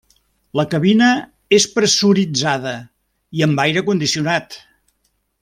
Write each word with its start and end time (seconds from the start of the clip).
La 0.59 0.63
cabina 0.69 1.09
és 1.57 1.67
pressuritzada 1.75 2.73
i 3.41 3.45
amb 3.49 3.63
aire 3.67 3.85
condicionat. 3.91 4.59